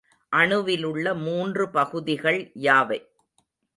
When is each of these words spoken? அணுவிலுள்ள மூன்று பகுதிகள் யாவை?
அணுவிலுள்ள 0.31 1.13
மூன்று 1.17 1.69
பகுதிகள் 1.69 2.51
யாவை? 2.61 2.99